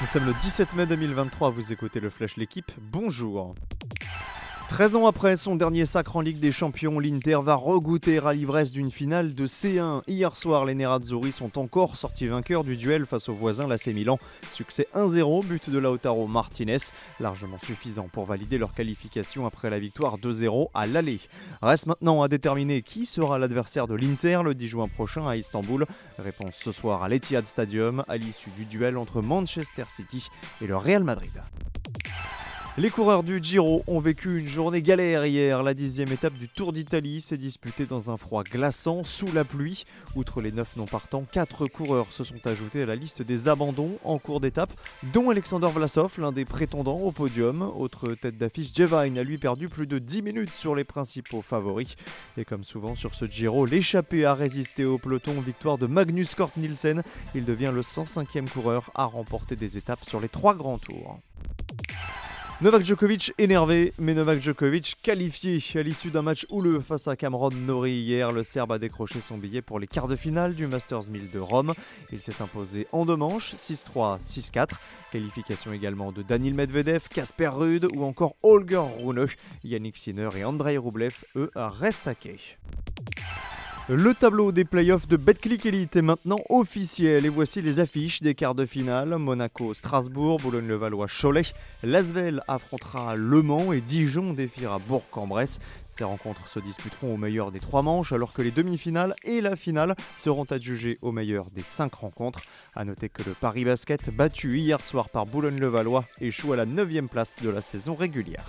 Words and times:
Nous 0.00 0.06
sommes 0.06 0.26
le 0.26 0.34
17 0.34 0.74
mai 0.76 0.86
2023, 0.86 1.50
vous 1.50 1.72
écoutez 1.72 1.98
le 1.98 2.08
Flash 2.08 2.36
L'équipe, 2.36 2.70
bonjour 2.80 3.56
13 4.68 4.96
ans 4.96 5.06
après 5.06 5.36
son 5.38 5.56
dernier 5.56 5.86
sacre 5.86 6.16
en 6.16 6.20
Ligue 6.20 6.40
des 6.40 6.52
Champions, 6.52 7.00
l'Inter 7.00 7.38
va 7.42 7.54
regoûter 7.54 8.18
à 8.18 8.32
l'ivresse 8.34 8.70
d'une 8.70 8.92
finale 8.92 9.34
de 9.34 9.46
C1. 9.46 10.02
Hier 10.06 10.36
soir, 10.36 10.66
les 10.66 10.74
Nerazzurri 10.74 11.32
sont 11.32 11.58
encore 11.58 11.96
sortis 11.96 12.26
vainqueurs 12.26 12.64
du 12.64 12.76
duel 12.76 13.06
face 13.06 13.30
au 13.30 13.32
voisin 13.32 13.66
l'AC 13.66 13.86
Milan. 13.88 14.18
Succès 14.52 14.86
1-0, 14.94 15.44
but 15.46 15.70
de 15.70 15.78
Lautaro 15.78 16.26
Martinez, 16.28 16.76
largement 17.18 17.58
suffisant 17.58 18.08
pour 18.12 18.26
valider 18.26 18.58
leur 18.58 18.74
qualification 18.74 19.46
après 19.46 19.70
la 19.70 19.78
victoire 19.78 20.18
2-0 20.18 20.68
à 20.74 20.86
l'aller. 20.86 21.20
Reste 21.62 21.86
maintenant 21.86 22.22
à 22.22 22.28
déterminer 22.28 22.82
qui 22.82 23.06
sera 23.06 23.38
l'adversaire 23.38 23.88
de 23.88 23.94
l'Inter 23.94 24.42
le 24.44 24.54
10 24.54 24.68
juin 24.68 24.86
prochain 24.88 25.26
à 25.26 25.36
Istanbul. 25.36 25.86
Réponse 26.18 26.54
ce 26.54 26.72
soir 26.72 27.02
à 27.02 27.08
l'Etihad 27.08 27.46
Stadium 27.46 28.04
à 28.06 28.18
l'issue 28.18 28.50
du 28.50 28.66
duel 28.66 28.98
entre 28.98 29.22
Manchester 29.22 29.84
City 29.88 30.28
et 30.60 30.66
le 30.66 30.76
Real 30.76 31.04
Madrid. 31.04 31.32
Les 32.78 32.90
coureurs 32.90 33.24
du 33.24 33.40
Giro 33.42 33.82
ont 33.88 33.98
vécu 33.98 34.38
une 34.38 34.46
journée 34.46 34.82
galère 34.82 35.26
hier. 35.26 35.64
La 35.64 35.74
dixième 35.74 36.12
étape 36.12 36.34
du 36.34 36.48
Tour 36.48 36.72
d'Italie 36.72 37.20
s'est 37.20 37.36
disputée 37.36 37.86
dans 37.86 38.12
un 38.12 38.16
froid 38.16 38.44
glaçant, 38.44 39.02
sous 39.02 39.32
la 39.32 39.42
pluie. 39.42 39.82
Outre 40.14 40.40
les 40.40 40.52
neuf 40.52 40.76
non 40.76 40.86
partants, 40.86 41.24
quatre 41.24 41.66
coureurs 41.66 42.12
se 42.12 42.22
sont 42.22 42.46
ajoutés 42.46 42.82
à 42.82 42.86
la 42.86 42.94
liste 42.94 43.20
des 43.20 43.48
abandons 43.48 43.98
en 44.04 44.20
cours 44.20 44.38
d'étape, 44.38 44.70
dont 45.12 45.30
Alexander 45.30 45.66
Vlasov, 45.74 46.20
l'un 46.20 46.30
des 46.30 46.44
prétendants 46.44 47.00
au 47.00 47.10
podium. 47.10 47.62
Autre 47.62 48.14
tête 48.14 48.38
d'affiche, 48.38 48.72
Jevine 48.72 49.18
a 49.18 49.24
lui 49.24 49.38
perdu 49.38 49.68
plus 49.68 49.88
de 49.88 49.98
10 49.98 50.22
minutes 50.22 50.54
sur 50.54 50.76
les 50.76 50.84
principaux 50.84 51.42
favoris. 51.42 51.96
Et 52.36 52.44
comme 52.44 52.62
souvent 52.62 52.94
sur 52.94 53.16
ce 53.16 53.24
Giro, 53.24 53.66
l'échappée 53.66 54.24
a 54.24 54.34
résisté 54.34 54.84
au 54.84 54.98
peloton. 54.98 55.40
Victoire 55.40 55.78
de 55.78 55.88
Magnus 55.88 56.36
Kort 56.36 56.52
Nielsen. 56.56 57.02
Il 57.34 57.44
devient 57.44 57.72
le 57.74 57.82
105e 57.82 58.48
coureur 58.48 58.92
à 58.94 59.04
remporter 59.04 59.56
des 59.56 59.76
étapes 59.76 60.04
sur 60.04 60.20
les 60.20 60.28
trois 60.28 60.54
grands 60.54 60.78
tours. 60.78 61.18
Novak 62.60 62.84
Djokovic 62.84 63.32
énervé, 63.38 63.92
mais 64.00 64.14
Novak 64.14 64.42
Djokovic 64.42 64.96
qualifié 65.00 65.60
à 65.76 65.82
l'issue 65.84 66.10
d'un 66.10 66.22
match 66.22 66.44
houleux 66.50 66.80
face 66.80 67.06
à 67.06 67.14
Cameron 67.14 67.50
Norrie 67.52 67.92
hier. 67.92 68.32
Le 68.32 68.42
Serbe 68.42 68.72
a 68.72 68.78
décroché 68.78 69.20
son 69.20 69.36
billet 69.36 69.62
pour 69.62 69.78
les 69.78 69.86
quarts 69.86 70.08
de 70.08 70.16
finale 70.16 70.56
du 70.56 70.66
Masters 70.66 71.08
1000 71.08 71.30
de 71.30 71.38
Rome. 71.38 71.72
Il 72.10 72.20
s'est 72.20 72.42
imposé 72.42 72.88
en 72.90 73.06
deux 73.06 73.14
manches, 73.14 73.54
6-3, 73.54 74.18
6-4. 74.20 74.70
Qualification 75.12 75.72
également 75.72 76.10
de 76.10 76.22
Daniel 76.22 76.54
Medvedev, 76.54 77.02
Casper 77.08 77.46
Ruud 77.46 77.86
ou 77.94 78.02
encore 78.02 78.34
Holger 78.42 78.82
Rune. 79.04 79.28
Yannick 79.62 79.96
Sinner 79.96 80.30
et 80.36 80.44
Andrei 80.44 80.78
Rublev, 80.78 81.14
eux, 81.36 81.52
restent 81.54 82.08
à 82.08 82.16
quai. 82.16 82.38
Le 83.90 84.12
tableau 84.12 84.52
des 84.52 84.66
playoffs 84.66 85.06
de 85.06 85.16
Betclic 85.16 85.64
Elite 85.64 85.96
est 85.96 86.02
maintenant 86.02 86.40
officiel 86.50 87.24
et 87.24 87.30
voici 87.30 87.62
les 87.62 87.80
affiches 87.80 88.20
des 88.20 88.34
quarts 88.34 88.54
de 88.54 88.66
finale. 88.66 89.16
Monaco, 89.16 89.72
Strasbourg, 89.72 90.38
Boulogne-le-Valois, 90.40 91.06
Cholet. 91.06 91.54
Lasvel 91.82 92.42
affrontera 92.48 93.16
Le 93.16 93.40
Mans 93.40 93.72
et 93.72 93.80
Dijon 93.80 94.34
défiera 94.34 94.78
Bourg-en-Bresse. 94.78 95.58
Ces 95.96 96.04
rencontres 96.04 96.48
se 96.48 96.60
disputeront 96.60 97.14
au 97.14 97.16
meilleur 97.16 97.50
des 97.50 97.60
trois 97.60 97.80
manches 97.80 98.12
alors 98.12 98.34
que 98.34 98.42
les 98.42 98.50
demi-finales 98.50 99.14
et 99.24 99.40
la 99.40 99.56
finale 99.56 99.96
seront 100.18 100.44
adjugées 100.44 100.98
au 101.00 101.10
meilleur 101.10 101.46
des 101.54 101.64
cinq 101.66 101.94
rencontres. 101.94 102.42
A 102.74 102.84
noter 102.84 103.08
que 103.08 103.22
le 103.22 103.32
Paris 103.32 103.64
Basket, 103.64 104.14
battu 104.14 104.58
hier 104.58 104.82
soir 104.82 105.08
par 105.08 105.24
Boulogne-le-Valois, 105.24 106.04
échoue 106.20 106.52
à 106.52 106.56
la 106.56 106.66
9 106.66 107.08
place 107.10 107.38
de 107.42 107.48
la 107.48 107.62
saison 107.62 107.94
régulière. 107.94 108.44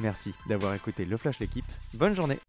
Merci 0.00 0.34
d'avoir 0.48 0.74
écouté 0.74 1.04
le 1.04 1.16
Flash 1.16 1.38
l'équipe. 1.38 1.66
Bonne 1.94 2.16
journée 2.16 2.40